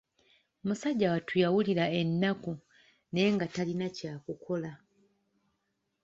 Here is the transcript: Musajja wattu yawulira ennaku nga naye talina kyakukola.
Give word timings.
Musajja 0.67 1.07
wattu 1.13 1.33
yawulira 1.43 1.85
ennaku 1.99 2.51
nga 2.59 3.25
naye 3.39 3.47
talina 3.55 3.87
kyakukola. 3.97 4.71